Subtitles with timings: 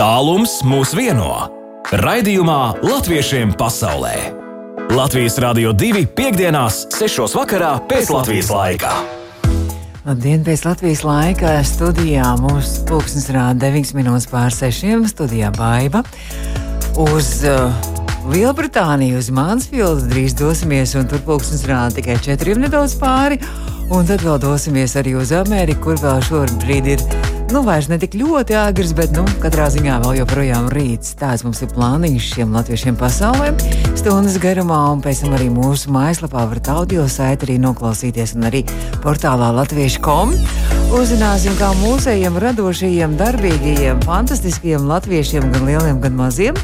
[0.00, 1.28] Tālums mūs vieno.
[2.00, 4.14] Raidījumā Latviešiem pasaulē.
[4.96, 7.26] Latvijas Rādio 2 piekdienās, 6.
[7.36, 8.94] vakarā pēc Latvijas laika.
[10.06, 15.04] Labdien, pēc Latvijas laika studijā mūsu pulksnes rāda 9 minūtes pār 6.
[15.12, 16.00] studijā Baiva.
[16.96, 17.68] Uz uh,
[18.32, 23.36] Lielbritāniju, uz Mansfieldu drīz dosimies, un tur pulksnes rāda tikai 4 nedaudz pāri.
[23.92, 27.04] Un tad vēl dosimies arī uz Ameriku, kur vēl šobrīd ir
[27.54, 31.14] nu, vairs ne tik ļoti āgrs, bet nu, katrā ziņā vēl joprojām rīts.
[31.18, 33.52] Tāds mums ir plāniņš šiem latviešiem pasaulē.
[33.98, 38.62] Stundas garumā, un pēc tam arī mūsu mājaslapā varat audio saiti arī noklausīties, un arī
[39.04, 40.36] portālā latviešu.com.
[40.96, 46.58] Uzzināsim, kā mūsējiem radošajiem, darbīgajiem, fantastiskajiem latviešiem, gan lieliem, gan maziem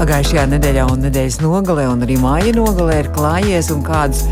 [0.00, 4.22] pagājušajā nedēļā un nedēļas nogalē, un arī māja nogalē ir klājies un kādus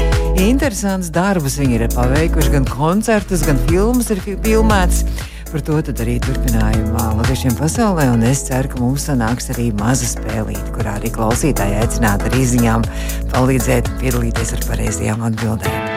[0.41, 2.55] interesantus darbus viņi ir paveikuši.
[2.55, 5.03] Gan koncertus, gan filmas ir filmētas.
[5.49, 10.75] Par to arī turpinājumā Latvijiem pasaulē, un es ceru, ka mums sanāks arī maza spēlīte,
[10.75, 12.85] kurā arī klausītāji aicinātu ar izziņām
[13.33, 15.89] palīdzēt piedalīties ar pareizajām atbildēm.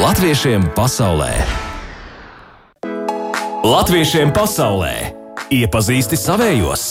[0.00, 1.28] Latviešiem pasaulē!
[3.60, 4.94] Latviešiem pasaulē!
[5.52, 6.88] Iepazīsti savējos!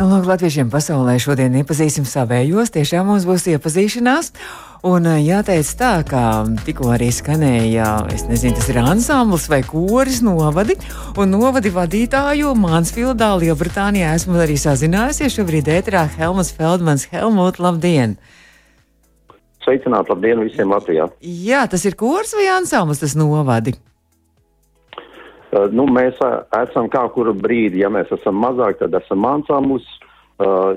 [0.00, 2.72] Nu, lūk, latviešiem pasaulē šodien iepazīsim savējos.
[2.74, 4.32] Tiešām mums būs iepazīšanās.
[4.82, 10.74] Un jāteic tā, ka tikko arī skanēja, es nezinu, tas ir ansamblis vai koris novadi.
[11.14, 15.36] Un novadi vadītāju Mansfieldā, Lielbritānijā esmu arī sazinājusies.
[15.38, 17.06] Šobrīd ēterā Helmuts Feldmans.
[17.14, 18.16] Helmut, labdien!
[19.62, 21.06] Sveicināt, labdien visiem Latvijā!
[21.22, 23.78] Jā, tas ir kurs vai ansamblis, tas novadi?
[24.98, 29.86] Uh, nu, mēs uh, esam kā kuru brīdi, ja mēs esam mazāk, tad esam ansamblis.
[29.86, 30.08] Uh,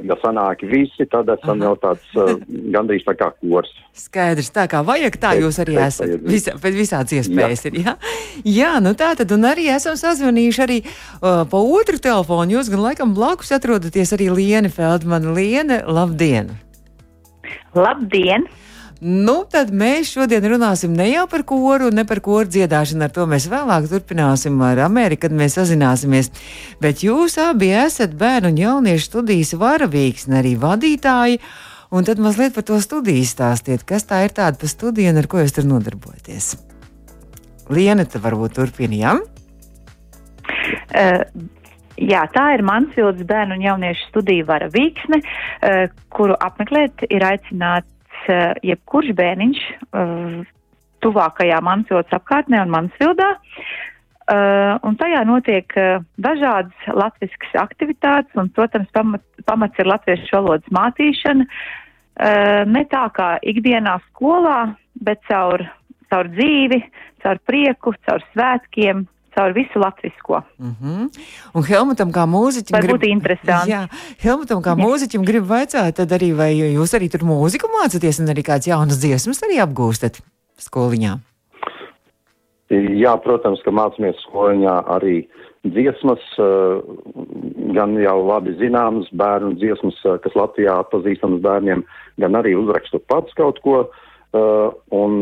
[0.06, 1.70] ja sanāk visi, tad esam Aha.
[1.70, 2.34] jau tāds uh,
[2.74, 3.72] gandrīz tā kā kurs.
[3.96, 6.18] Skaidrs, tā kā vajag, tā jūs arī esat.
[6.26, 7.72] Visā, visāds iespējas jā.
[7.72, 7.80] ir.
[7.86, 7.96] Jā?
[8.58, 12.58] jā, nu tā tad, un arī esam sazvanījuši arī uh, pa otru telefonu.
[12.58, 15.34] Jūs gan laikam blakus atrodaties arī Liene Feldmana.
[15.36, 16.54] Liene, labdien!
[17.76, 18.48] Labdien!
[19.06, 23.06] Nu, tad mēs šodien runāsim ne jau par koru, ne par koru dziedāšanu.
[23.06, 26.32] Ar to mēs vēlāk turpināsim ar Ameriku, kad mēs sazināsimies.
[26.82, 31.38] Bet jūs abi esat bērnu un jauniešu studijas varavīgs un arī vadītāji.
[31.94, 35.30] Un tad mazliet par to studiju stāstiet, kas tā ir tāda pa studiju un ar
[35.30, 36.56] ko jūs tur nodarbojaties.
[37.70, 39.22] Liena, te varbūt turpinājām.
[40.96, 41.22] Uh,
[42.02, 47.95] jā, tā ir Mansfields bērnu un jauniešu studiju varavīksne, uh, kuru apmeklēt ir aicināts uh,
[48.66, 50.40] jebkurš bērniņš uh,
[51.06, 53.36] tuvākajā Mansvildas apkārtnē un Mansvildā.
[54.26, 60.72] Uh, un tajā notiek uh, dažādas latviskas aktivitātes, un, protams, pamat, pamats ir latviešu valodas
[60.74, 61.50] mācīšana.
[62.72, 64.70] Ne tā kā ikdienā skolā,
[65.04, 65.60] bet caur,
[66.08, 66.78] caur dzīvi,
[67.20, 69.02] caur prieku, caur svētkiem,
[69.36, 70.42] caur visu latvisko.
[70.60, 71.10] Mm -hmm.
[71.54, 72.72] Un Helmutam kā mūziķim.
[72.72, 72.96] Tas grib...
[72.96, 73.72] būtu interesanti.
[73.72, 73.88] Jā,
[74.24, 74.82] Helmutam kā jā.
[74.86, 79.00] mūziķim grib vaicāt, tad arī vai jūs arī tur mūziku mācāties un arī kāds jaunas
[79.04, 80.22] dziesmas arī apgūstat
[80.58, 81.14] skoliņā?
[83.04, 85.28] Jā, protams, ka mācāmies skoliņā arī
[85.66, 86.82] dziesmas, eh,
[87.78, 91.84] gan jau labi zināmas bērnu dziesmas, eh, kas Latvijā atpazīstamas bērniem,
[92.18, 93.80] gan arī uzrakstu pats kaut ko.
[93.80, 93.88] Uh,
[94.36, 95.16] un,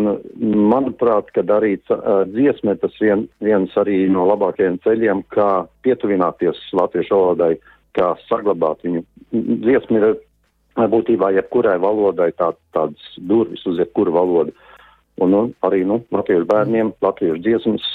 [0.74, 6.60] manuprāt, kad arī uh, dziesma ir tas vien, viens arī no labākajiem ceļiem, kā pietuvināties
[6.74, 7.56] latviešu valodai,
[7.98, 9.04] kā saglabāt viņu.
[9.34, 14.56] Dziesma ir uh, būtībā jebkurai valodai tā, tāds durvis uz jebkuru valodu.
[15.22, 17.86] Un nu, arī nu, latviešu bērniem, latviešu dziesmas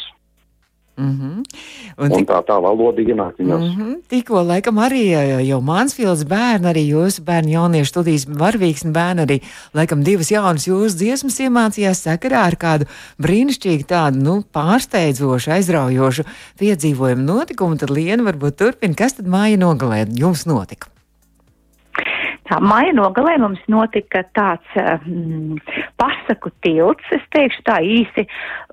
[0.98, 1.57] Mm -hmm.
[1.98, 3.62] Un, un tā tā valoda ienāk viņos.
[3.62, 3.94] Mm -hmm.
[4.09, 5.03] Tikko laikam arī
[5.48, 9.38] jau Mansfields bērni, arī jūsu bērnu jauniešu studijas varvīgs un bērni arī
[9.75, 12.87] laikam divas jaunas jūsu dziesmas iemācījās sakarā ar kādu
[13.19, 16.22] brīnišķīgu tādu, nu, pārsteidzošu, aizraujošu
[16.60, 17.76] piedzīvojumu notikumu.
[17.76, 20.87] Tad Liena varbūt turpina, kas tad māja nogalē jums notika?
[22.48, 25.58] Tā maija nogalē mums notika tāds um,
[26.00, 28.25] pasaku tilts, es teikšu tā īsi,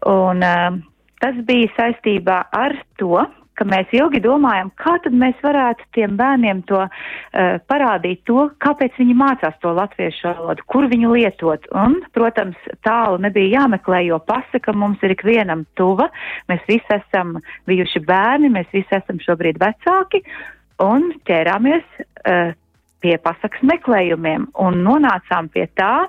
[0.05, 0.83] un um,
[1.23, 6.61] tas bija saistībā ar to, ka mēs ilgi domājam, kā tad mēs varētu tiem bērniem
[6.69, 6.89] to uh,
[7.71, 11.69] parādīt, to, kāpēc viņi mācās to latviešu valodu, kur viņu lietot.
[11.75, 16.09] Un, protams, tālu nebija jāmeklē, jo pasaka mums ir ikvienam tuva.
[16.51, 17.37] Mēs visi esam
[17.69, 20.25] bijuši bērni, mēs visi esam šobrīd vecāki
[20.83, 22.51] un ķērāmies uh,
[23.05, 26.07] pie pasakas meklējumiem un nonācām pie tā,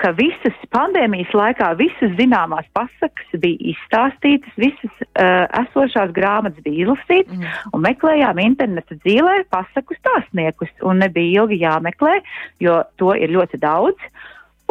[0.00, 7.36] ka visas pandēmijas laikā visas zināmās pasakas bija izstāstītas, visas uh, esošās grāmatas bija izlasītas,
[7.36, 7.70] mm.
[7.76, 12.18] un meklējām interneta dzīvē pasaku stāstniekus, un nebija ilgi jāmeklē,
[12.64, 14.10] jo to ir ļoti daudz,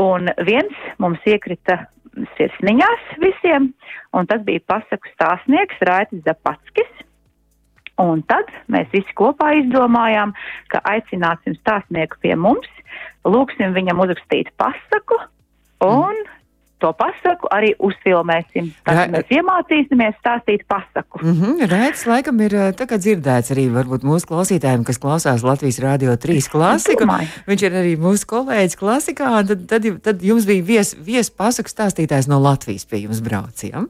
[0.01, 1.85] un viens mums iekrita
[2.37, 3.71] sirsniņās visiem,
[4.13, 6.91] un tas bija pasaku stāstnieks Raitis Zapatskis,
[8.01, 10.33] Un tad mēs visi kopā izdomājām,
[10.73, 12.69] ka aicināsim stāstnieku pie mums,
[13.25, 15.19] lūksim viņam uzrakstīt pasaku
[15.85, 16.31] un mm.
[16.81, 18.71] to pasaku arī uzfilmēsim.
[18.87, 21.21] Tad Ra mēs iemācīsimies stāstīt pasaku.
[21.21, 26.49] Mm -hmm, Rēts laikam ir dzirdēts arī varbūt mūsu klausītājiem, kas klausās Latvijas Rādio 3
[26.49, 27.05] klasiku.
[27.47, 32.27] Viņš ir arī mūsu kolēģis klasikā, tad, tad, tad jums bija vies, vies pasaku stāstītājs
[32.27, 33.87] no Latvijas pie jums braucījām.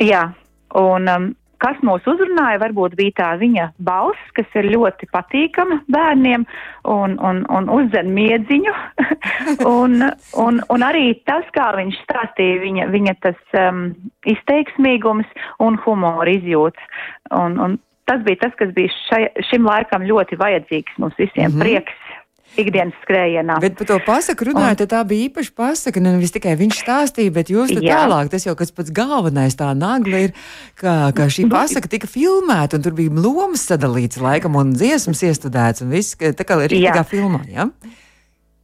[0.00, 0.32] Jā,
[0.74, 6.46] un um, Kas mūs uzrunāja, varbūt bija tā viņa balss, kas ir ļoti patīkama bērniem
[6.88, 8.72] un, un, un uzdzen miedziņu.
[9.74, 10.06] un,
[10.44, 13.90] un, un arī tas, kā viņš stāstīja, viņa, viņa tas um,
[14.32, 15.28] izteiksmīgums
[15.60, 16.90] un humora izjūts.
[17.36, 17.78] Un, un
[18.10, 21.52] tas bija tas, kas bija šai, šim laikam ļoti vajadzīgs mums visiem.
[21.52, 21.60] Mm -hmm.
[21.60, 22.09] Prieks
[22.58, 23.58] ikdienas skrējienā.
[23.62, 24.90] Bet par to pasaku runājot, un...
[24.90, 26.02] tā bija īpaša pasaka.
[26.02, 30.36] Nevis tikai viņš stāstīja, bet jūs tālāk, tas jau kas pats galvenais tā nagla ir,
[30.80, 35.22] ka, ka šī nu, pasaka tika filmēta un tur bija lomas sadalīts laikam un dziesmas
[35.26, 37.70] iestudēts un viss, tā kā ir rītīgā filmā, ja?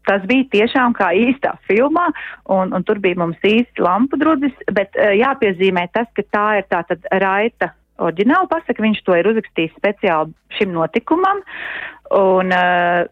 [0.07, 2.05] Tas bija tiešām kā īstā filmā,
[2.55, 6.69] un, un tur bija mums īsti lampu drudzis, bet uh, jāpiezīmē tas, ka tā ir
[6.71, 7.73] tā tad raita
[8.03, 11.43] oriģināla pasaka, viņš to ir uzrakstījis speciāli šim notikumam,
[12.15, 13.09] un uh,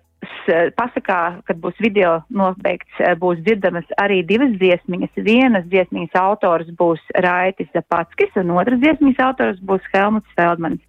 [0.78, 5.10] pasakā, kad būs video nobeigts, eh, būs dzirdamas arī divas dziesmiņas.
[5.16, 10.80] Vienas dziesmiņas autors būs Raitis Zapatskis un otras dziesmiņas autors būs Helmuts Feldmans.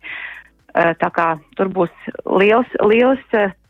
[0.76, 1.92] Eh, tā kā tur būs
[2.26, 3.24] liels, liels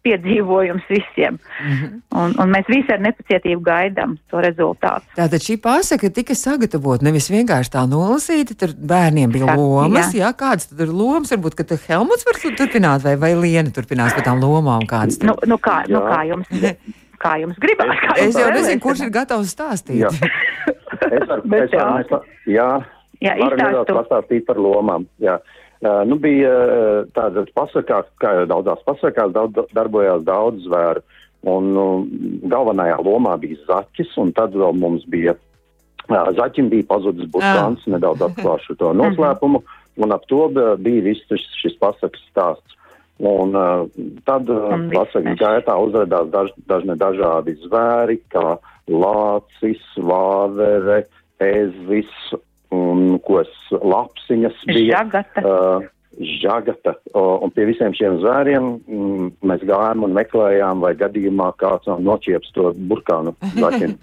[0.06, 1.38] piedzīvojums visiem.
[1.38, 2.02] Mm -hmm.
[2.22, 5.06] un, un mēs visi ar nepacietību gaidām to rezultātu.
[5.18, 10.26] Tātad šī pasaka tika sagatavota nevis vienkārši tā nolasīta, tur bērniem bija Saka, lomas, jā.
[10.26, 14.14] jā, kādas tad ir lomas, varbūt, ka tu Helmuts var turpināt vai, vai Liena turpinās
[14.14, 15.20] par tām lomām kādas.
[15.24, 16.48] Nu, nu, kā, nu kā jums?
[17.26, 17.98] Kā jums gribās?
[18.06, 20.04] Kā jums es jau nezinu, kurš ir gatavs stāstīt.
[20.04, 20.10] Jā,
[21.16, 21.72] es varu, es
[22.12, 22.72] varu, jā,
[23.24, 25.08] jā, varu nedaudz pastāstīt par lomām.
[25.24, 25.40] Jā.
[25.40, 26.54] Uh, nu, bija
[27.16, 31.04] tādas pasakās, kā jau daudzās pasakās, daudz, darbojās daudz zvēru.
[31.46, 32.06] Un uh,
[32.50, 35.36] galvenajā lomā bija zaķis, un tad vēl mums bija,
[36.10, 39.62] zaķim bija pazudis burkāns, nedaudz atklāšu to noslēpumu,
[40.02, 40.48] un ap to
[40.82, 42.74] bija viss šis, šis pasakas stāsts.
[43.22, 43.54] Un
[44.28, 44.50] tad
[44.92, 48.58] pasakas gaitā uzrādījās daž, dažne dažādi zvēri, kā
[48.92, 51.06] lācis, vāvere,
[51.40, 52.12] ezvis
[52.76, 55.04] un ko es lapsiņas bija.
[55.04, 55.44] Žagata.
[55.44, 55.88] Uh,
[56.42, 56.96] žagata.
[57.12, 62.04] Uh, un pie visiem šiem zvēriem mm, mēs gājām un meklējām, vai gadījumā kāds nav
[62.06, 63.36] noķieps to burkānu.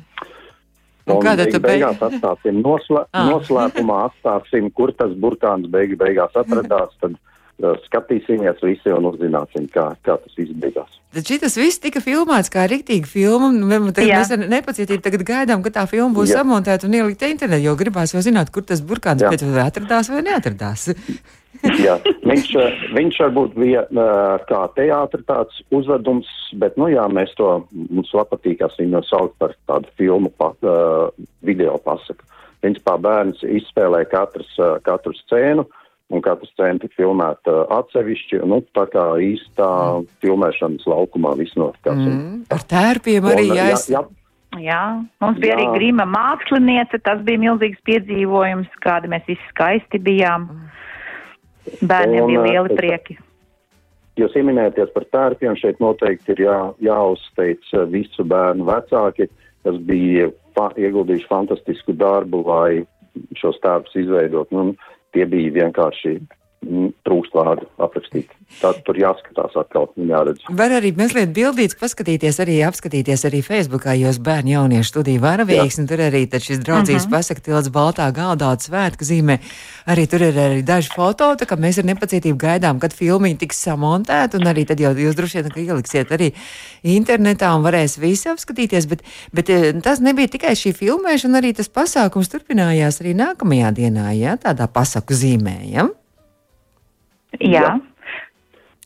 [1.02, 3.24] Un, un kāda tad beigās atstāsim noslē, ah.
[3.26, 7.16] noslēpumā, atstāsim, kur tas burkāns beigi beigās atradās, tad
[7.86, 10.98] skatīsimies visi un uzzināsim, kā, kā tas izbeigās.
[11.12, 13.50] Tad šis viss tika filmēts kā rīktīga filma.
[13.52, 16.40] Mēs ar nepacietību tagad gaidām, ka tā filma būs Jā.
[16.40, 20.22] samontēta un ielikt internetā, jo gribās jau zināt, kur tas burkāns pēc tam atradās vai
[20.24, 20.86] neatradās.
[21.84, 21.98] jā,
[22.30, 22.48] viņš,
[22.96, 23.84] viņš varbūt bija
[24.48, 27.50] kā teātris tāds uzvedums, bet, nu jā, mēs to,
[27.92, 31.12] mums patīkās viņu saukt par tādu filmu, pa, uh,
[31.44, 32.24] video pasaku.
[32.64, 35.81] Principā bērns izspēlē katrs, uh, katru scēnu, uh,
[36.12, 40.10] un katra scēna tika filmēta atsevišķi, nu, tā kā īstā mm.
[40.24, 42.00] filmēšanas laukumā viss notikās.
[42.00, 42.42] Mm.
[42.52, 43.88] Ar tērpiem arī jāiz...
[43.88, 44.04] jā, jā.
[44.60, 44.82] Jā,
[45.22, 45.62] mums bija jā.
[45.62, 50.50] arī grīma māksliniece, tas bija milzīgs piedzīvojums, kāda mēs visi skaisti bijām.
[51.80, 53.16] Bērniem un, bija lieli prieki.
[54.20, 57.64] Jūs pieminēties par tērpiem, šeit noteikti ir jā, jāuzteic
[57.94, 59.30] visu bērnu vecāki,
[59.64, 62.82] kas bija fa ieguldījuši fantastisku darbu, lai
[63.40, 64.52] šos tērpus izveidot.
[64.52, 64.74] Nu,
[65.12, 68.30] tie bija vienkārši mm, trūkst vārdu aprakstīt.
[68.60, 70.44] Tad tur jāskatās atkal, jāredz.
[70.52, 75.88] Var arī mazliet bildīts paskatīties, arī apskatīties arī Facebookā, jo bērnu jauniešu studiju varavīgs, un
[75.90, 77.14] tur arī šis draudzības uh -huh.
[77.16, 79.38] pasaktilts baltā galdā svētku zīmē.
[79.86, 83.64] Arī tur ir arī daži foto, tā kā mēs ar nepacietību gaidām, kad filmiņi tiks
[83.66, 86.32] samontēti, un arī tad jau jūs droši vien ieliksiet arī
[86.82, 89.02] internetā un varēs visi apskatīties, bet,
[89.32, 94.36] bet eh, tas nebija tikai šī filmēšana, arī tas pasākums turpinājās arī nākamajā dienā, ja,
[94.36, 95.88] tādā pasaku zīmē, ja?
[97.40, 97.62] Jā.
[97.62, 97.72] jā.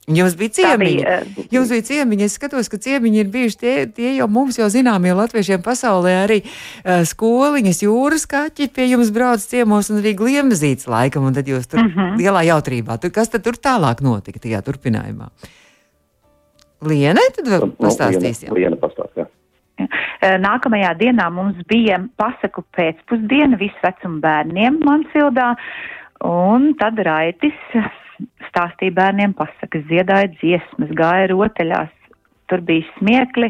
[0.06, 0.98] Jums bija ciemiņi.
[1.00, 2.26] Bija, uh, Jums bija ciemiņi.
[2.28, 6.36] Es skatos, ka ciemiņi ir bijuši tie, tie jau mums jau zināmie latviešiem pasaulē arī
[6.44, 11.66] uh, skoliņas, jūras kaķi pie jums brauc ciemos un arī gliemzīts laikam, un tad jūs
[11.66, 11.98] tur uh mhm.
[11.98, 12.20] -huh.
[12.22, 13.00] lielā jautrībā.
[13.02, 15.32] Tur, kas tad tur tālāk notika tajā turpinājumā?
[16.86, 18.46] Liena, tad vēl pastāstīs.
[18.46, 18.54] Jā.
[18.54, 19.26] Liena pastāstīs.
[20.22, 25.54] Nākamajā dienā mums bija pasaku pēcpusdiena visvecuma bērniem Mansvildā,
[26.24, 27.58] un tad Raitis
[28.48, 31.92] stāstīja bērniem pasakas, dziedāja dziesmas, gāja rotaļās.
[32.46, 33.48] Tur bija smiekli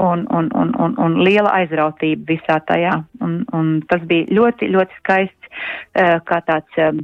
[0.00, 2.94] un, un, un, un, un liela aizrautība visā tajā.
[3.20, 7.02] Un, un tas bija ļoti, ļoti skaists, uh, kā tāds um,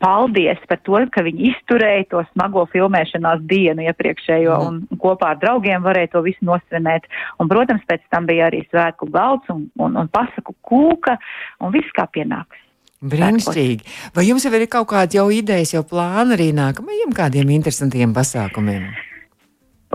[0.00, 4.66] paldies par to, ka viņi izturēja to smago filmēšanās dienu iepriekšējo Mhm.
[4.68, 7.04] un kopā ar draugiem varēja to visu nosvinēt.
[7.38, 11.18] Un, protams, pēc tam bija arī svētku galds un, un, un pasaku kūka
[11.60, 12.56] un viss kā pienāks.
[13.00, 13.86] Brīnišķīgi.
[14.12, 18.90] Vai jums jau ir kaut kāda jau idejas, jau plāna arī nākamajiem kādiem interesantiem pasākumiem?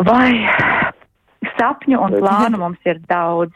[0.07, 0.31] Vai
[1.53, 3.53] sapņu un plānu mums ir daudz.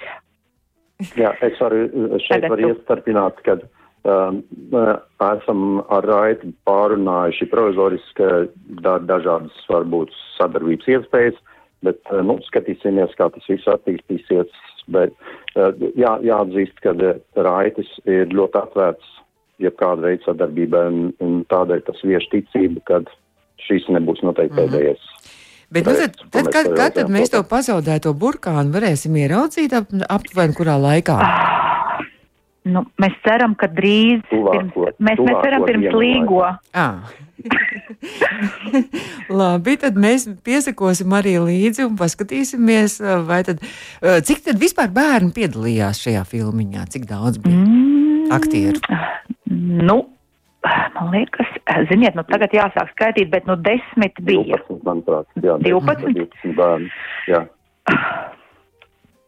[1.18, 1.88] Jā, es varu
[2.22, 2.72] šeit Tagad varu tu.
[2.76, 4.96] iestarpināt, ka um, uh,
[5.32, 8.28] esam ar Raitu pārunājuši provizoriski
[8.84, 11.40] da, dažādas varbūt sadarbības iespējas,
[11.88, 14.66] bet nu, skatīsimies, kā tas viss attīstīsies.
[14.90, 15.14] Bet
[15.98, 16.94] jā, jāatzīst, ka
[17.38, 19.16] Raitis ir ļoti atvērts
[19.60, 23.02] jebkāda veida sadarbībai, un, un tādēļ tas vieš ticību, ka
[23.68, 24.62] šīs nebūs noteikti Mhm.
[24.62, 25.04] pēdējais.
[25.70, 29.92] Bet, nu, tad, tad, mēs kad, kad tad mēs to pazaudēto burkānu varēsim ieraudzīt ap,
[30.10, 31.18] aptuveni kurā laikā?
[32.70, 36.42] Nu, mēs ceram, ka drīz, pirms, mēs, mēs ceram pirms līgo.
[36.74, 36.88] À.
[39.40, 43.00] Labi, tad mēs piesakosim arī līdzi un paskatīsimies,
[43.30, 43.62] vai tad,
[44.02, 48.82] eh, cik tad vispār bērni piedalījās šajā filmiņā, cik daudz bija Mm, aktieru.
[49.50, 49.98] Nu,
[50.96, 51.48] man liekas,
[51.90, 54.60] ziniet, nu tagad jāsāk skaitīt, bet nu desmit bija.
[54.70, 56.14] 12, manuprāt, jā, 12?
[56.14, 56.92] 12 bērni.
[57.32, 57.46] Jā.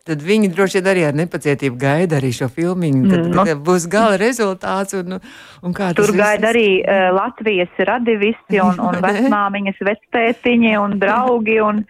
[0.01, 3.43] Tad viņi droši vien arī ar nepacietību gaida arī šo filmiņu, kad, Mm, nu.
[3.45, 5.19] kad būs gala rezultāts un,
[5.61, 10.97] un kā tas Tur viss- gaida arī uh, Latvijas radivisti un, un vecmāmiņas, vectētiņi un
[10.99, 11.83] draugi un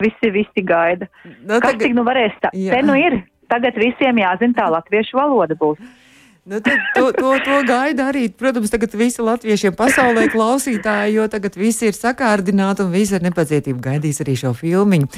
[0.00, 1.06] visi, visi gaida.
[1.44, 2.48] Nu, Kas tagad- tik nu varēs tā?
[2.56, 2.72] Jā.
[2.72, 3.20] Te nu ir.
[3.48, 5.78] Tagad visiem jāzina tā latviešu valoda būs.
[6.48, 11.58] Nu, tad, to, to, to gaida arī, protams, tagad visi latviešiem pasaulē klausītāji, jo tagad
[11.60, 15.10] visi ir sakārdināti un visi ar nepacietību gaidīs arī šo filmiņu.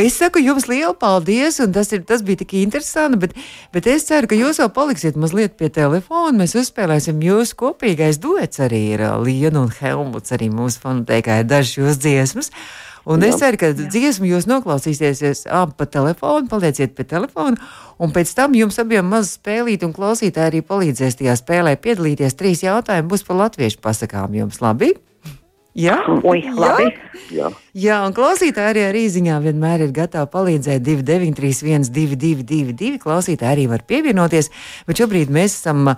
[0.00, 3.36] Es saku jums lielu paldies, un tas, ir, tas bija tik interesanti, bet,
[3.76, 6.32] bet es ceru, ka jūs vēl paliksiet mazliet pie telefona.
[6.38, 11.76] Mēs uzspēlēsim jūsu kopīgais duets arī ir Liena un Helmuts, arī mūsu fonotēkā ir dažas
[11.82, 12.48] jūsu dziesmas.
[13.04, 17.58] Un es ceru, ka dziesmu jūs noklausīsieties abi pa telefonu, palieciet pie telefona,
[17.98, 22.38] un pēc tam jums abiem maz spēlīt, un klausītāji arī palīdzēs tajā spēlē piedalīties.
[22.38, 24.94] Trīs jautājumi būs par latviešu pasakām jums, labi?
[25.72, 25.94] Jā,
[26.28, 26.90] Ui, labi.
[27.32, 27.48] Jā.
[27.72, 32.98] Jā, un klausītāji arī ar īziņā vienmēr ir gatavi palīdzēt 2931, 222.
[33.00, 34.50] Klausītāji arī var pievienoties,
[34.84, 35.94] bet šobrīd mēs esam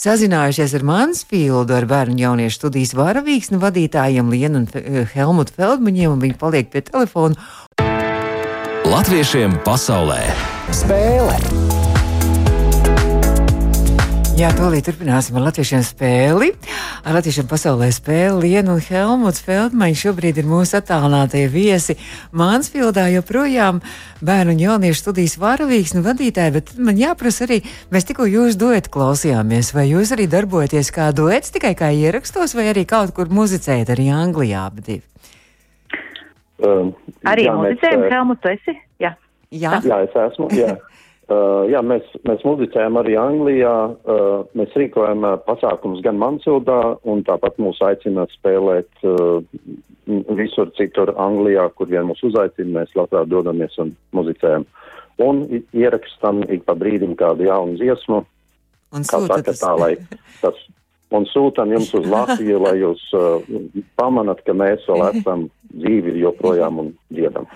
[0.00, 6.16] sazinājušies ar Mansfieldu, ar bērnu un jauniešu studijas varavīksni vadītājiem Lienu un Fe- Helmutu Feldmaņiem,
[6.16, 7.36] un viņi paliek pie telefona.
[8.88, 10.22] Latviešiem pasaulē
[10.72, 11.97] spēle!
[14.38, 16.52] Jā, tūlīt turpināsim ar latviešiem spēli.
[17.02, 21.96] Ar latviešiem pasaulē spēli Lienu un Helmuts Feldmaņš šobrīd ir mūsu attālinātie viesi
[22.38, 23.80] Mansfildā, joprojām
[24.22, 27.58] bērnu un jauniešu studijas varavīgs un vadītāji, bet man jāprasa arī,
[27.90, 32.68] mēs tikko jūs duetu klausījāmies, vai jūs arī darbojaties kā duets, tikai kā ierakstos, vai
[32.70, 35.02] arī kaut kur muzicējat arī Anglijā, bet divi.
[36.62, 36.94] Um,
[37.26, 38.78] Arī jā, mēs, muzicējam, uh, Helmut, tu esi?
[39.02, 39.16] Jā.
[39.50, 40.46] Jā, Jā, es esmu.
[40.54, 40.76] Jā,
[41.32, 43.74] uh, jā mēs, mēs muzicējam arī Anglijā.
[44.02, 49.38] Uh, mēs rīkojam uh, pasākumus gan Mansūdā, un tāpat mūs aicina spēlēt uh,
[50.38, 52.80] visur citur Anglijā, kur vien mūs uzaicina.
[52.80, 54.66] Mēs labprāt dodamies un muzicējam.
[55.18, 58.20] Un ierakstam ik pa brīdim kādu jaunu dziesmu,
[58.94, 59.62] un kā saka tas.
[59.64, 59.94] tā, lai
[60.42, 60.66] tas.
[61.08, 63.40] Un sūtam jums uz Latviju, lai jūs uh,
[63.96, 67.48] pamanat, ka mēs vēl esam dzīvi joprojām un dziedam.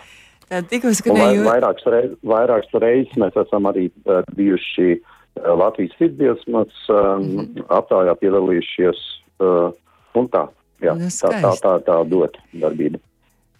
[0.61, 1.43] Tikko skanēja.
[1.47, 7.65] vairākas, reiz, vairākas reizes mēs esam arī uh, bijuši uh, Latvijas sirdsdziesmas um, Mhm.
[7.69, 9.01] aptājā piedalījušies
[9.41, 9.71] uh,
[10.15, 10.49] un tā.
[10.83, 12.99] Jā, Nu, tā, tā, tā, tā dot darbība.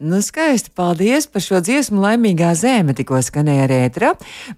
[0.03, 0.73] Nu, skaisti.
[0.75, 2.01] Paldies par šo dziesmu.
[2.03, 4.09] Laimīgā zeme tikko skanēja rētrā.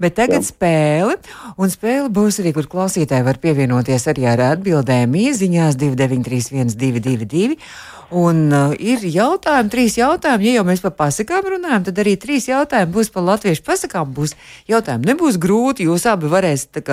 [0.00, 0.46] Bet tagad Jā.
[0.48, 1.18] Spēle.
[1.60, 7.58] Un spēle būs arī, kur klausītāji var pievienoties arī ar atbildēm īsiņās 293, 222.
[8.14, 10.46] Un uh, ir jautājumi, trīs jautājumi.
[10.46, 14.12] Ja jau mēs par pasakām runājam, tad arī trīs jautājumi būs par latviešu pasakām.
[14.14, 14.36] Būs
[14.70, 15.88] jautājumi nebūs grūti.
[15.88, 16.84] Jūs abi varēsiet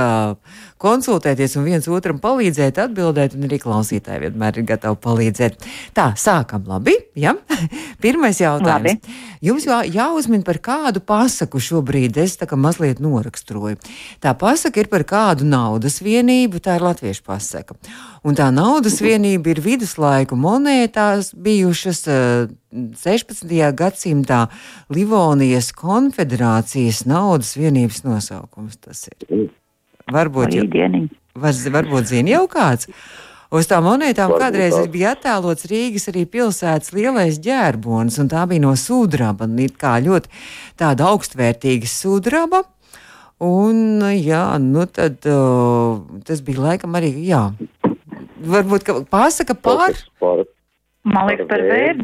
[0.82, 5.68] konsultēties un viens otram palīdzēt, atbildēt, un arī klausītāji vienmēr ir gatavi palīdzēt.
[5.98, 6.98] Tā, sākam, labi?
[7.20, 7.36] Ja?
[8.04, 8.70] Pirmais jautājums.
[8.72, 9.18] Labi.
[9.42, 13.80] Jums jā, jāuzmin par kādu pasaku šobrīd, es tā kā mazliet noraksturoju.
[14.22, 17.78] Tā pasaka ir par kādu naudas vienību, tā ir latviešu pasaka.
[18.28, 23.48] Un tā naudas vienība ir viduslaiku monētās bijušas eh, 16.
[23.78, 24.44] gadsimtā
[24.94, 28.78] Livonijas konfederācijas naudas vienības nosaukums.
[28.82, 29.50] Tas ir.
[30.12, 30.66] Varbūt, jau-
[31.36, 32.88] var, varbūt zina jau kāds.
[33.52, 34.92] Uz tām monētām Varbūt kādreiz tāds.
[34.92, 40.32] bija attēlots Rīgas arī pilsētas lielais ģērbonis, un tā bija no sudraba, it kā ļoti
[40.80, 42.64] tāda augstvērtīga sudraba.
[43.42, 47.52] Un, jā, nu tad uh, tas bija laikam arī, jā,
[48.40, 49.98] varbūt ka pasaka pār.
[50.22, 50.46] Par,
[51.02, 52.04] Man liekas, par bet,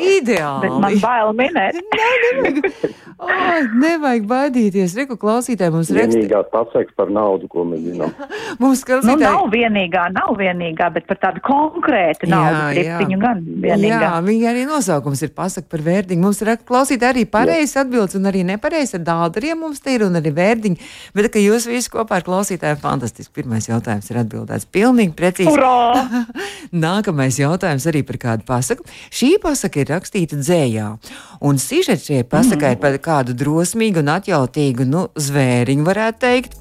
[0.00, 0.60] Ideāli.
[0.62, 1.76] bet man bail minēt.
[1.98, 2.06] Nē,
[2.38, 2.86] nevajag,
[3.18, 4.92] oh, nevajag baidīties.
[4.96, 6.14] Reku klausītāji mums raksta.
[6.14, 8.12] vienīgā pasaka par naudu, ko mēs zinām.
[8.62, 9.24] Mums Nu, klausītāji.
[9.26, 13.98] nav vienīgā, nav vienīgā, bet par tādu konkrētu naudu kriptiņu gan vienīgā.
[14.06, 16.22] Jā, viņa arī nosaukums ir pasaka par vērdiņu.
[16.24, 20.16] Mums ir klausītāji arī pareizs atbildes un arī nepareizs ar dādariem mums te ir un
[20.22, 20.80] arī vērdiņi.
[21.18, 23.34] Bet, ka jūs visi kopā ar klausītājiem fantastiski.
[23.42, 25.58] Pirmais jautājums ir atbildēts pilnīgi precīzi.
[26.86, 28.86] Nākamais jautājums arī par kādu pasaku.
[29.14, 30.90] Šī pasaka ir rakstīta dzējā,
[31.44, 36.56] un sižets šai pasakai ir par kādu drosmīgu un atjautīgu nu, zvēriņu, varētu teikt.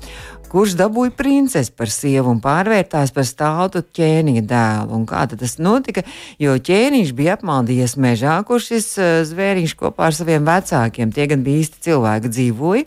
[0.47, 4.95] Kurš dabūja princesi par sievu un pārvērtās par stāvu ķēniņa dēlu?
[4.95, 6.05] Un kā tas notika?
[6.39, 11.43] Jo ķēniņš bija apmaldījies mežā, kur šis uh, zvēriņš kopā ar saviem vecākiem, tie gan
[11.43, 12.85] bija īsti cilvēki, dzīvoja.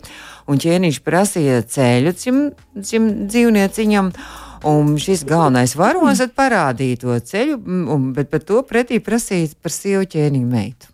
[0.49, 2.41] Un ķēniņš prasīja ceļu šim
[2.81, 4.09] dzīvnieciņam.
[4.67, 9.73] Un šis galvenais varonis parādīja to ceļu, mm, un, bet par to pretī prasīja par
[9.73, 10.91] sievu ķēniņu meitu.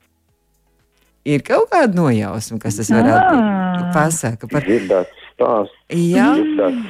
[1.28, 3.44] Ir kaut kāda nojausma, kas tas varētu būt.
[3.44, 3.90] Ah.
[3.94, 6.32] Pasaka par Dzirdēts stāsts, Jā,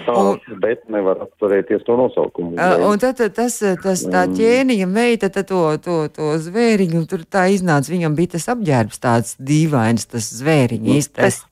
[0.04, 2.56] stāsts, bet nevar atcerēties to nosaukumu.
[2.88, 7.48] Un tad tad tas, tas tā ķēniņa meita tad to, to, to zvēriņu, tur tā
[7.54, 11.44] iznāca, viņam bija tas apģērbs tāds dīvains, tas zvēriņa īstais.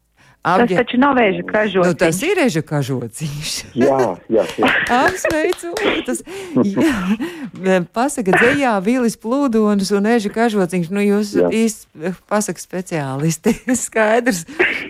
[0.45, 1.87] Tas taču nav vēža kažots.
[1.89, 3.53] Nu, tas ir reža kažociņš.
[3.81, 3.97] Jā,
[4.29, 4.69] jā, jā.
[5.05, 5.71] Apsveicu!
[6.05, 6.21] Tas,
[6.69, 10.91] jā, pasaka dzējā Vilis Plūdonis un Eža Kažociņš.
[10.93, 13.55] Nu, jūs īsti pasaka speciālisti.
[13.85, 14.43] Skaidrs,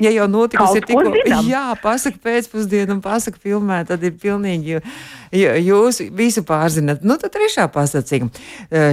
[0.04, 1.14] ja jau notikusi tikko.
[1.48, 4.80] Jā, pasaka pēcpusdienu un pasaka filmē, tad ir pilnīgi,
[5.32, 7.04] jūs visu pārzinat.
[7.06, 8.30] Nu, tad trešā pasacīga.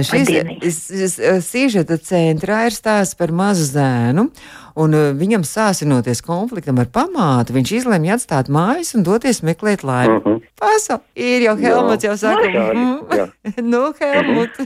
[0.09, 1.17] Šis
[1.47, 4.29] sižeta centrā ir stāsts par mazu zēnu.
[4.73, 10.17] Un uh, viņam sāsinoties konfliktam ar pamātu, viņš izlemj atstāt mājas un doties meklēt laimi.
[10.17, 10.39] Mhm.
[10.63, 13.27] Pasa, ir jau Helmuts, jau saka, mm,
[13.73, 14.57] nu, Helmut,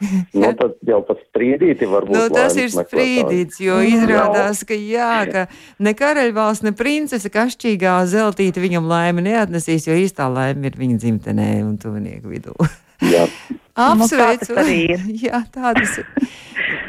[0.00, 2.16] Nu, tad jau pat strīdīti varbūt.
[2.16, 5.46] nu, tas ir sprīdīts, jo izrādās, ka jā, ka
[5.82, 11.50] ne karaļvalsts, ne princese kašķīgā zeltīta viņam laimi neatnesīs, jo īstā laime ir viņa dzimtenē
[11.66, 12.56] un tuvinieku vidū.
[13.04, 13.26] Jā.
[13.80, 14.52] Apsveicu!
[14.56, 14.98] Nu, tā.
[15.24, 16.08] Jā, tā tas ir.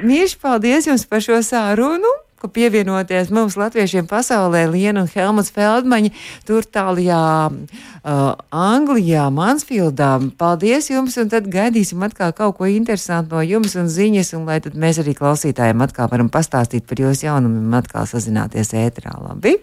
[0.08, 2.12] Mīļš, paldies jums par šo sārunu!
[2.42, 6.12] Ka pievienoties mums latviešiem pasaulē Liena un Helmuts Feldmaņi
[6.48, 10.14] tur tālajā uh, Anglijā, Mansfieldā.
[10.42, 14.60] Paldies jums, un tad gaidīsim atkal kaut ko interesantu no jums un ziņas, un lai
[14.66, 19.14] tad mēs arī klausītājiem atkal varam pastāstīt par jūsu jaunumiem un atkal sazināties ētrā.
[19.22, 19.58] Labi?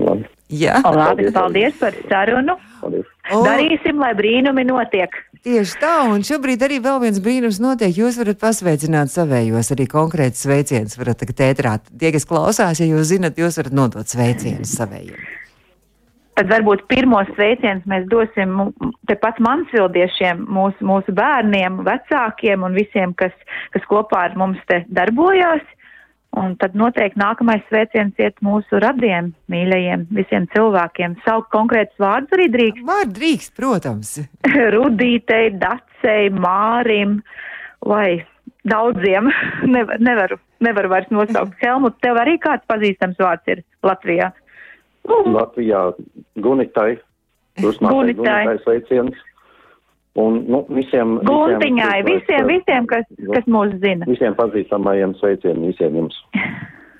[0.00, 0.28] Labi.
[0.52, 1.32] Jā, Labi, Paldies.
[1.32, 2.58] paldies par sarunu.
[2.80, 3.08] Paldies.
[3.32, 3.40] O.
[3.46, 5.14] Darīsim, lai brīnumi notiek.
[5.42, 7.90] Tieši tā, un šobrīd arī vēl viens brīnums notiek.
[7.98, 11.88] Jūs varat pasveicināt savējos, arī konkrēti sveicienus varat tagad ētrāt.
[11.98, 15.18] Tie, kas klausās, ja jūs zinat, jūs varat nodot sveicienus savējiem.
[16.38, 18.54] Tad varbūt pirmos sveicienus mēs dosim
[19.10, 23.34] tepat mansvildiešiem, mūsu, mūsu bērniem, vecākiem un visiem, kas,
[23.74, 25.66] kas kopā ar mums te darbojās.
[26.32, 31.18] Un tad noteikti nākamais sveiciens iet mūsu radiem, mīļajiem, visiem cilvēkiem.
[31.26, 32.86] Saukt konkrētus vārdus arī drīkst.
[32.88, 34.12] Vārds drīkst, protams.
[34.74, 37.18] Rudītei, Dacei, Mārim
[37.84, 38.22] vai
[38.64, 39.28] daudziem.
[39.74, 41.58] Nevar, nevaru, nevaru vairs nosaukt.
[41.64, 44.32] Helmut, tev arī kāds pazīstams vārds ir Latvijā?
[45.08, 45.84] Latvijā
[46.40, 46.94] Gunitai.
[47.60, 47.92] Gunitai.
[47.92, 49.20] Gunitai sveiciens.
[50.20, 51.16] Un, nu, visiem.
[51.24, 54.04] Guntiņai, visiem, visiem, kas, kas mūs zina.
[54.08, 56.18] Visiem pazīstamajiem sveicieniem, visiem jums.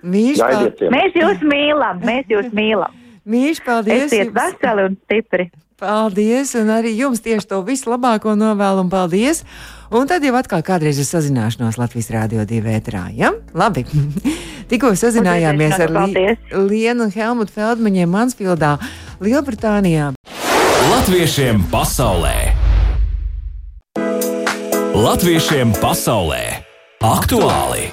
[0.02, 0.80] Gaidiet.
[0.90, 2.94] Mēs jūs mīlam, mēs jūs mīlam.
[3.28, 4.08] mīļš paldies!
[4.08, 4.38] Esiet jums.
[4.38, 5.50] veseli un stipri.
[5.82, 9.42] Paldies, un arī jums tieši to vislabāko novēlu un paldies.
[9.92, 13.08] Un tad jau atkal kādreiz ir sazināšanās Latvijas Rādio 2 vētrā.
[13.18, 13.32] Ja?
[13.52, 13.84] Labi.
[14.70, 16.24] Tikko sazinājāmies ar Li.
[16.70, 18.76] Lienu un Helmutu Feldmaņiem Mansfieldā,
[19.20, 20.14] Lielbritānijā.
[20.88, 22.51] Latviešiem pasaulē!
[25.02, 26.62] Latviešiem pasaulē!
[27.02, 27.88] Aktuāli!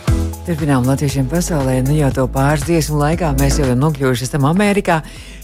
[0.46, 1.80] Turpinām Latviešiem pasaulē.
[1.82, 5.00] Nu jau to pāris dziesmu laikā mēs jau esam nokļuvuši esam Amerikā.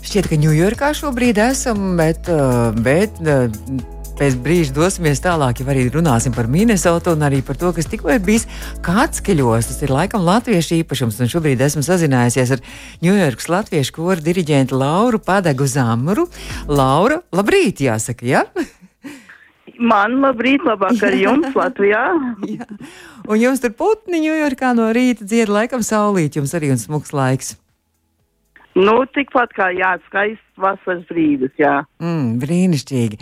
[0.05, 3.49] Šķiet, ka Ņujorkā šobrīd esam, bet, uh, bet uh,
[4.21, 8.13] pēc brīža dosimies tālāk, jau arī runāsim par Minnesotu un arī par to, kas tikko
[8.13, 8.45] ir bijis
[8.85, 9.73] Kādskeļos.
[9.73, 12.65] Tas ir laikam latviešu īpašums, un šobrīd esmu sazinājusies ar
[13.01, 16.29] Ņujorkas latviešu koru diriģentu Lauru Padegu Zamru.
[16.69, 18.45] Laura, labrīt, jāsaka, ja?
[19.79, 22.05] Man labrīt, labāk ar jums Latvijā.
[22.47, 22.67] Jā.
[23.27, 27.55] Un jums tur putni Ņujorkā no rīta dzied laikam saulīt, jums arī un smuks laiks.
[28.75, 31.77] Nu, tikpat kā jā, skaists vasaras brīdis, jā.
[32.03, 33.19] Mm, brīnišķīgi.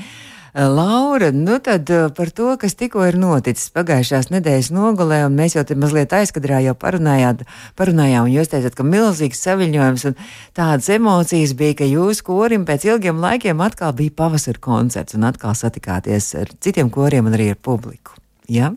[0.53, 5.55] Laura, nu tad uh, par to, kas tikko ir noticis pagājušās nedēļas nogalē, un mēs
[5.57, 7.41] jau te mazliet aizkadrā jau parunājāt,
[7.73, 10.19] parunājām, un jūs teicāt, ka milzīgs saviņojums un
[10.53, 15.57] tādas emocijas bija, ka jūs korim pēc ilgiem laikiem atkal bija pavasara koncerts un atkal
[15.57, 18.13] satikāties ar citiem koriem un arī ar publiku.
[18.45, 18.75] Ja?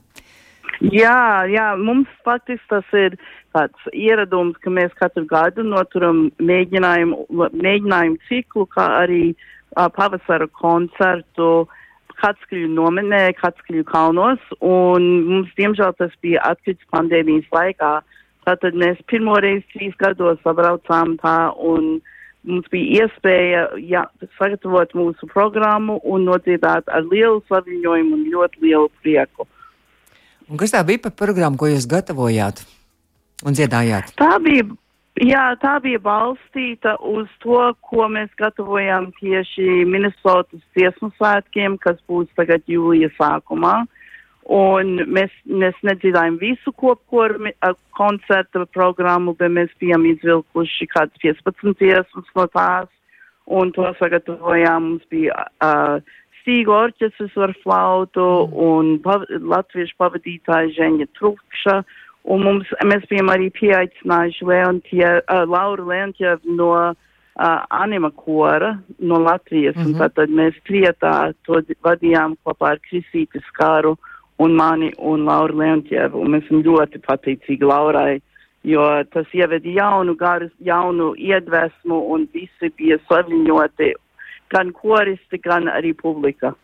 [0.80, 3.18] Jā, jā, mums faktiski tas ir
[3.52, 7.20] tāds ieradums, ka mēs katru gadu noturam mēģinājumu,
[7.52, 11.66] mēģinājumu ciklu, kā arī uh, pavasara koncertu
[12.16, 17.90] Katskaļu nomenē, Katskaļu kalnos, un mums, diemžēl, tas bija atkrits pandēmijas laikā.
[18.46, 21.98] Tātad mēs pirmoreiz trīs gados sabraucām tā, un
[22.46, 24.06] mums bija iespēja jā,
[24.38, 29.48] sagatavot mūsu programmu un nodziedāt ar lielu saviņojumu un ļoti lielu prieku.
[30.46, 32.62] Un kas tā bija par programmu, ko jūs gatavojāt
[33.44, 34.14] un dziedājāt?
[34.16, 34.68] Tā bija,
[35.22, 42.28] jā, tā bija balstīta uz to, ko mēs gatavojam tieši Minnesotas dziesmu svētkiem, kas būs
[42.38, 43.84] tagad jūlija sākumā.
[44.46, 47.50] Un mēs, mēs nedzirdējām visu kopkoru
[47.98, 52.86] koncerta programmu, bet mēs bijām izvilkuši kāds 15 dziesmas no tās,
[53.46, 54.92] un to sagatavojām.
[54.92, 55.98] Mums bija uh,
[56.46, 58.58] Stīgu orķestris ar flautu mm.
[58.62, 61.80] un pav latviešu pavadītāja Ženja Trukša.
[62.26, 66.96] Un mums, mēs bijām arī pieaicinājuši Leontie, uh, Lauru Leontievu no uh,
[67.70, 69.76] anima kora no Latvijas.
[69.76, 69.86] Mm -hmm.
[69.86, 70.14] Un mhm.
[70.14, 73.96] tad mēs trietā to vadījām kopā ar Krisīti Skāru
[74.38, 76.20] un mani un Lauru Leontievu.
[76.20, 78.20] Un mēs esam ļoti pateicīgi Laurai,
[78.62, 83.94] jo tas ieveda jaunu garu, jaunu iedvesmu un visi bija saviņoti
[84.52, 86.54] gan koristi, gan arī publika.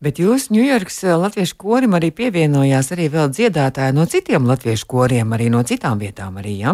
[0.00, 5.34] Bet jūs Ņujorkas eh, latviešu korim arī pievienojās arī vēl dziedātāji no citiem latviešu koriem,
[5.36, 6.72] arī no citām vietām arī, ja?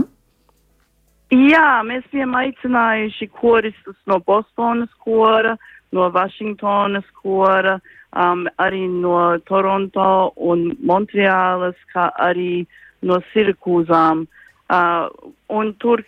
[1.35, 5.57] Jā, mēs bijām aicinājuši koristus no Bostonas kora,
[5.91, 7.81] no Vašingtonas kora,
[8.15, 12.63] um, arī no Toronto un Montreālas, kā arī
[13.03, 14.23] no Sirkūzām.
[14.71, 15.11] Uh,
[15.51, 16.03] un tur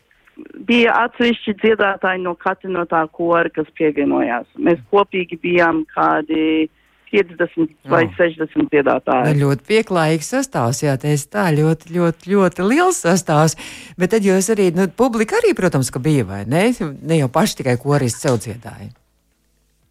[0.69, 4.47] bija atsevišķi dziedātāji no katra no tā kora, kas pievienojās.
[4.59, 6.69] Mēs kopīgi bijām kādi
[7.13, 8.15] 50 vai oh.
[8.19, 9.33] 60 dziedātāji.
[9.33, 13.57] Nu, ļoti pieklājīgs sastāvs, jā, tas tā ļoti, ļoti, ļoti liels sastāvs.
[13.99, 16.69] Bet tad jūs arī, nu, publika arī, protams, ka bija, vai ne?
[17.03, 18.93] Ne jau paši tikai koristi sev dziedāja.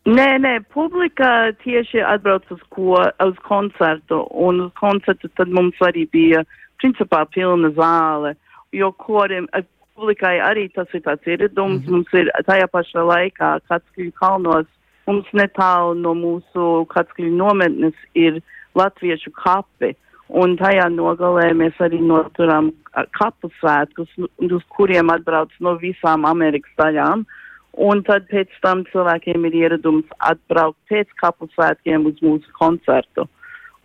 [0.07, 6.05] Nē, nē, publika tieši atbrauc uz, ko, uz koncertu, un uz koncertu tad mums arī
[6.13, 6.45] bija
[6.79, 8.37] principā pilna zāle,
[8.71, 9.49] jo korim,
[9.97, 11.81] publikai arī tas ir tāds ieradums.
[11.81, 11.91] Mm -hmm.
[11.91, 14.67] Mums ir tajā pašā laikā Katskļu kalnos,
[15.07, 18.41] mums netālu no mūsu Katskļu nometnes ir
[18.75, 19.95] latviešu kapi.
[20.29, 22.73] Un tajā nogalē mēs arī noturam
[23.19, 24.09] kapu svētkus,
[24.57, 27.25] uz kuriem atbrauc no visām Amerikas daļām.
[27.77, 33.27] Un tad pēc tam cilvēkiem ir ieradums atbraukt pēc kapu svētkiem uz mūsu koncertu.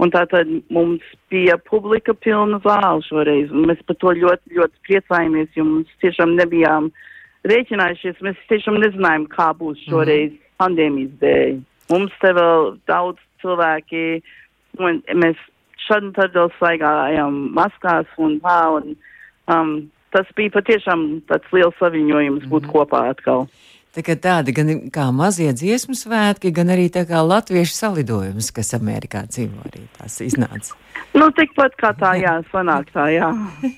[0.02, 5.52] Un tātad mums bija publika pilna zāle šoreiz, un mēs par to ļoti, ļoti priecājamies,
[5.54, 6.88] jo mums tiešām nebijām
[7.46, 10.40] rēķinājušies, mēs tiešām nezinājām, kā būs šoreiz mm.
[10.62, 11.60] pandēmijas dēļ.
[11.92, 14.04] Mums te vēl daudz cilvēki,
[14.80, 15.40] un mēs
[15.86, 18.94] šad un tad vēl svaigājām maskās un tā, un
[19.50, 19.74] um,
[20.14, 22.72] tas bija patiešām tāds liels saviņojums būt mm.
[22.74, 23.46] kopā atkal.
[23.92, 29.26] Tā tādi gan kā mazie dziesmu svētki, gan arī tā kā latviešu salidojums, kas Amerikā
[29.28, 30.78] dzīvo arī tās iznāca.
[31.12, 33.28] Nu, tikpat kā tā, jā, sanāk tā, jā.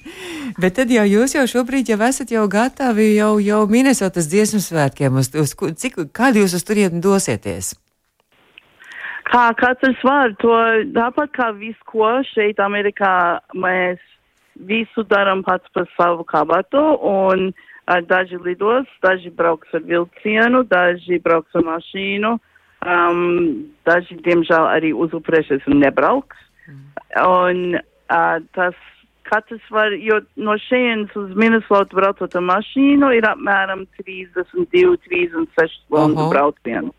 [0.62, 5.18] Bet tad jau jūs jau šobrīd jau esat jau gatavi jau, jau Minnesotas dziesmu svētkiem,
[5.18, 7.74] uz, uz, cik, kādu jūs uz turieni dosieties?
[9.26, 10.54] Kā katrs var, to
[10.94, 13.98] tāpat kā visu, ko šeit Amerikā mēs
[14.54, 17.48] visu daram pats par savu kabatu un
[17.84, 22.30] Daži lidos, daži brauks ar vilcienu, daži brauks ar mašīnu,
[22.80, 23.20] um,
[23.84, 26.40] daži, diemžēl, arī uzupurēšies un nebrauks.
[26.64, 26.80] Mm.
[27.28, 28.78] Un uh, tas
[29.28, 36.28] katrs var, jo no šejienes uz Minnesotu braucot ar mašīnu ir apmēram 32, 36 stundu
[36.32, 36.94] braucienu.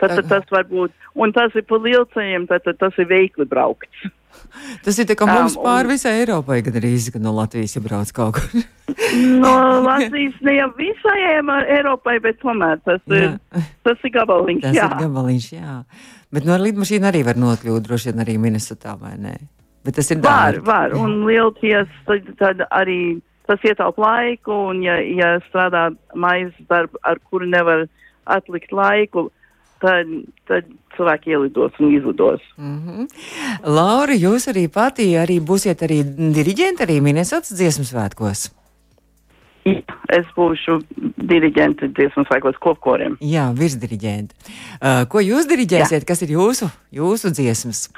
[0.00, 3.46] Tad, tad tas var būt, un tas ir pa lielceļiem, tad, tad tas ir veikli
[3.48, 4.06] braukts.
[4.84, 7.82] Tas ir tā kā mums um, pāri visai Eiropai, gan arī kad no Latvijas ja
[7.84, 8.64] brauc kaut kur.
[9.44, 11.18] no Latvijas ne jau visai
[11.76, 13.36] Eiropai, bet tomēr tas ir,
[13.86, 14.62] tas ir gabaliņš.
[14.64, 14.88] Tas jā.
[14.88, 15.76] ir gabaliņš, jā.
[16.34, 19.36] Bet no lidmašīna arī var nokļūt, droši vien arī Minnesotā, vai ne?
[19.86, 20.64] Bet tas ir dārgi.
[20.66, 23.00] Var, var, un lielties, tad, tad arī
[23.46, 27.86] tas ietaup laiku, un ja, ja strādā maizes darbu, ar kuru nevar
[28.26, 29.28] atlikt laiku,
[29.82, 30.12] tad,
[30.48, 32.42] tad cilvēki ielidos un izlidos.
[32.56, 33.08] Mm -hmm.
[33.64, 36.02] Laura, jūs arī pati arī būsiet arī
[36.38, 38.50] diriģenti arī Minnesotas dziesmu svētkos.
[39.66, 40.78] Jā, es būšu
[41.16, 43.16] diriģente dziesmu svētkos kopkoriem.
[43.20, 44.34] Jā, virsdiriģente.
[44.34, 46.02] Uh, ko jūs diriģēsiet?
[46.02, 46.06] Jā.
[46.06, 47.90] Kas ir jūsu, jūsu dziesmas?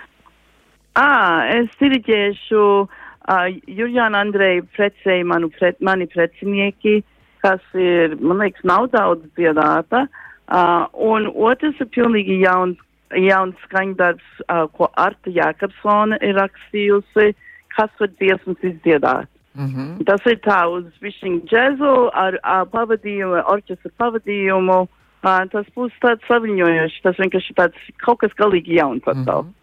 [0.95, 7.03] À, es diriģēšu uh, Juliānu Andreju precēju manu pret, mani precinieki,
[7.45, 10.09] kas ir, man liekas, nav daudz dziedāta.
[10.09, 12.79] Uh, un otrs ir pilnīgi jauns,
[13.13, 17.35] jauns skaņdarbs, uh, ko Arta Jākapsone ir rakstījusi,
[17.77, 19.29] kas var dziesmas izdziedāt.
[19.59, 20.05] Mm -hmm.
[20.05, 24.81] Tas ir tā uz višķiņu džezu ar, ar pavadījumu, orķestra pavadījumu.
[25.23, 29.43] Uh, tas būs tāds saviņojošs, tas vienkārši tāds kaut kas galīgi jauns atkal.
[29.43, 29.59] Mm -hmm.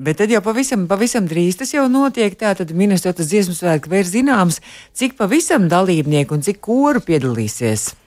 [0.00, 2.32] Bet tad jau pavisam, pavisam drīz tas jau notiek.
[2.38, 4.60] Tātad Minnesotas dziesmu svētki vai ir zināms,
[4.96, 7.99] cik pavisam dalībnieku un cik koru piedalīsies?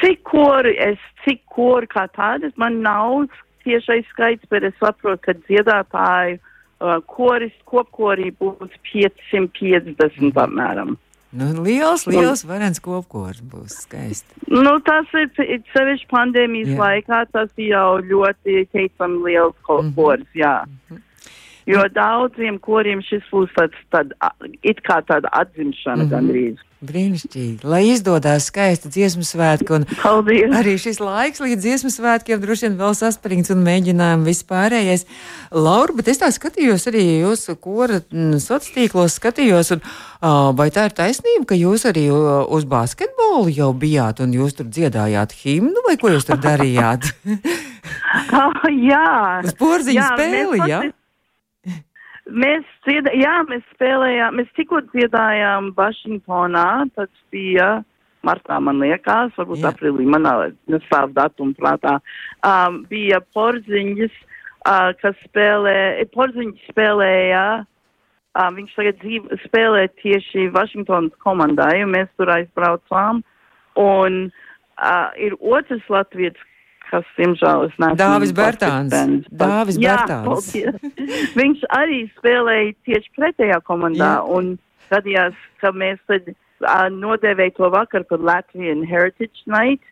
[0.00, 3.28] Cik koru es, cik koru kā tādas man nav
[3.64, 10.96] tiešais skaits, bet es saprotu, ka dziedātāju uh, koris kopkorī būs 550 apmēram.
[11.30, 14.40] Nu, liels, liels, varens kopkors būs skaisti.
[14.50, 15.28] Nu, tas ir
[15.70, 16.78] sevišķi pandēmijas jā.
[16.80, 20.42] laikā, tas jau ļoti teicam liels kopkors, mm -hmm.
[20.42, 20.56] jā.
[20.66, 21.06] Mm -hmm.
[21.68, 24.14] Jo daudziem koriem šis būs tāds, tād,
[24.62, 26.12] it kā tāda atzimšana mm -hmm.
[26.14, 26.66] gandrīz.
[26.80, 27.60] Brīnišķīgi.
[27.68, 29.82] Lai izdodas skaisti dziesmu svētki.
[30.00, 30.48] Paldies.
[30.56, 35.04] Arī šis laiks līdz dziesmu svētkiem droši vien vēl saspringts un mēģinājumi vispārējais.
[35.52, 39.84] Laura, bet es tā skatījos arī jūsu kora mm, sociālos tīklos, skatījos, un
[40.56, 45.36] vai tā ir taisnība, ka jūs arī uz basketbolu jau bijāt un jūs tur dziedājāt
[45.42, 47.12] himnu vai ko jūs tur darījāt?
[48.40, 49.44] oh, jā.
[49.44, 50.80] Uz porziņu spēli, jā?
[50.86, 50.99] Pati...
[52.30, 57.80] Mēs, dzieda, jā, mēs spēlējām, mēs tikko dziedājām Vašingtonā, tas bija
[58.26, 59.72] martā, man liekas, varbūt jā.
[59.72, 60.28] aprīlī, man
[60.70, 61.96] nestāv datumu prātā.
[62.46, 64.14] Um, bija porziņas,
[64.62, 72.12] uh, kas spēlē, porziņas spēlēja, uh, viņš tagad dzīv, spēlē tieši Vašingtonas komandai, un mēs
[72.20, 73.24] tur aizbraucām.
[73.80, 76.46] Un uh, ir otrs latvietis,
[76.90, 77.98] kas, diemžēl, es neesmu.
[78.00, 78.96] Dāvis Bērtāns.
[79.42, 80.50] Dāvis Bērtāns.
[81.40, 84.26] Viņš arī spēlēja tieši pretējā komandā, jā.
[84.36, 84.56] un
[84.90, 89.84] gadījās, ka mēs tad uh, nodēvēja to vakar par Latvian Heritage Night,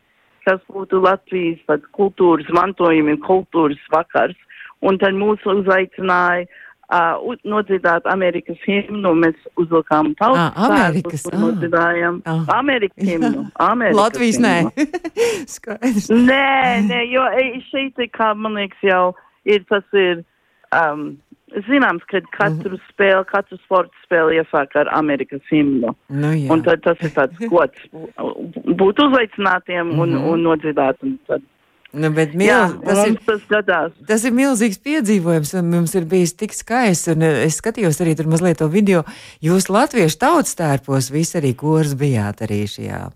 [0.49, 4.39] kas būtu Latvijas tad, kultūras mantojumi un kultūras vakars.
[4.87, 6.47] Un tad mūs uzaicināja
[6.89, 9.13] uh, nodziedāt Amerikas himnu.
[9.23, 11.45] Mēs uzvilkām tautas ah, Amerikas, sērpus, ah.
[11.45, 12.43] nodziedājam ah.
[12.59, 13.47] Amerikas himnu.
[13.69, 14.49] Amerikas Latvijas himnu.
[14.49, 14.89] nē.
[15.57, 16.11] Skaidrs.
[16.13, 16.51] Nē,
[16.89, 17.25] nē, jo
[17.71, 19.07] šeit, kā man liekas, jau
[19.49, 20.27] ir tas ir.
[20.75, 21.17] Um,
[21.65, 22.81] Zināms, ka katru mm.
[22.91, 25.95] spēli, katru sporta spēli iesāk ar Amerikas himnu.
[26.13, 26.51] Nu, jā.
[26.53, 30.27] un tad tas ir tāds gods būt uzveicinātiem un, mm -hmm.
[30.29, 31.01] un nodziedāt.
[31.01, 31.41] Un tad
[31.89, 33.93] Nu, milz, Jā, tas, ir, tas, gadās.
[34.05, 37.09] tas ir milzīgs piedzīvojums, un mums ir bijis tik skaists.
[37.15, 39.07] Eh, es skatījos arī tur mazliet to video.
[39.45, 43.07] Jūs latviešu tautas tērpos visi arī kurs bijāt arī šajā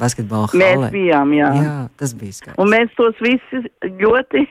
[0.00, 0.70] basketbola halē.
[0.86, 1.50] Mēs bijām, jā.
[1.60, 1.76] jā.
[2.00, 2.56] Tas bija skaisti.
[2.64, 4.46] Un mēs tos visus ļoti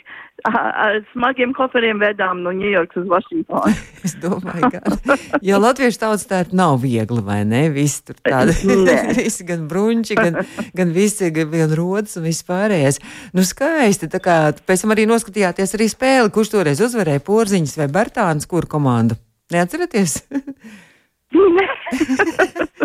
[0.47, 3.73] ar smagiem koferiem vedām no Ņujorkas uz Vašingtonu.
[4.08, 4.82] es domāju, ka.
[5.47, 7.65] Jo latviešu tautas tā nav viegli, vai ne?
[7.73, 8.56] Visi tur tādi,
[9.19, 10.39] visi gan bruņķi, gan,
[10.75, 12.99] gan visi, gan, rodas un viss pārējais.
[13.36, 17.91] Nu, skaisti, tā kā pēc tam arī noskatījāties arī spēli, kurš toreiz uzvarēja Porziņas vai
[17.93, 19.19] Bertāns, kur komandu.
[19.53, 20.19] Neatceraties?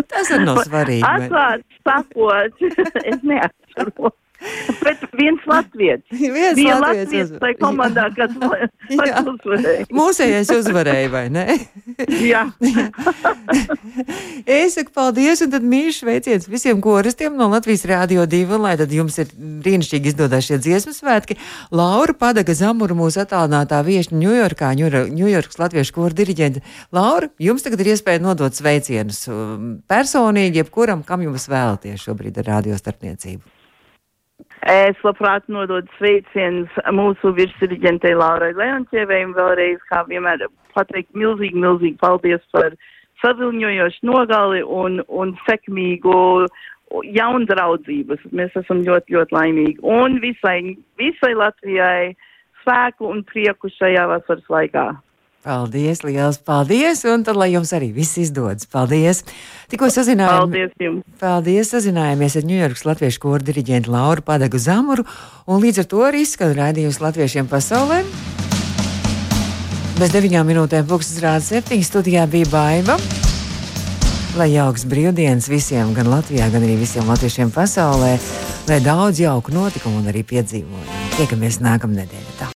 [0.09, 1.05] Tas ir no svarīgi.
[1.05, 2.63] Atklāt sakot,
[3.05, 4.15] es neatceros.
[4.85, 6.01] Bet viens latvijas.
[6.37, 8.35] viens Bija latvijas tai komandā, kas
[9.33, 9.87] uzvarēja.
[9.93, 11.45] Mūsējais uzvarēja, vai ne?
[12.23, 12.45] Jā.
[14.45, 18.75] es saku paldies, un tad mīļš veiciens visiem koristiem no Latvijas Rādio 2, un lai
[18.79, 21.37] tad jums ir brīnišķīgi izdodas šie dziesmu svētki.
[21.75, 26.63] Laura Padaga Zamura, mūsu attālinātā viešņa Ņujorkā, Ņujorkas latviešu koru diriģente.
[26.95, 32.53] Laura, jums tagad ir iespēja nodot sveicienus um, personīgi, jebkuram, kam jums vēlaties šobrīd ar
[32.55, 33.58] radio starpniecību.
[34.67, 41.95] Es labprāt nododu sveicienus mūsu virsdirigentei Laurai Leontievai un vēlreiz, kā vienmēr, pateikt milzīgi, milzīgi
[42.01, 42.75] paldies par
[43.23, 46.47] saviņojošu nogali un, un sekmīgu
[47.15, 48.25] jaundraudzības.
[48.35, 49.77] Mēs esam ļoti, ļoti laimīgi.
[49.83, 52.15] Un visai, visai Latvijai
[52.59, 54.89] spēku un prieku šajā vasaras laikā.
[55.39, 57.05] Paldies, liels paldies!
[57.07, 59.21] Un tad, lai jums arī viss izdodas, paldies!
[59.71, 60.73] Tikko sazinājāmies.
[60.73, 61.05] Paldies jums!
[61.21, 61.71] Paldies!
[61.71, 65.07] Sazinājāmies ar Ņujorkas latviešu koru diriģentu Lauru Padagu Zamuru,
[65.47, 68.01] un līdz ar to arī skan raidījums latviešiem pasaulē.
[69.99, 72.99] Bez deviņām minūtēm pūkstens rāda septiņas studijā bija baiva.
[74.35, 78.13] Lai jauks brīvdienas visiem, gan Latvijā, gan arī visiem latviešiem pasaulē,
[78.67, 81.03] lai daudz jauku notikumu un arī piedzīvojumu.
[81.15, 82.55] Tiekamies nākamnedēļ.